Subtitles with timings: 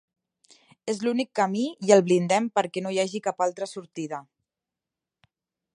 [0.93, 4.23] És l'únic camí i el blindem perquè no hi hagi cap altra sortida.